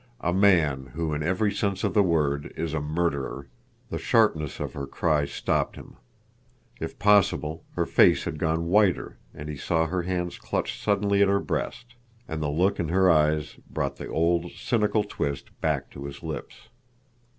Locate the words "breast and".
11.39-12.41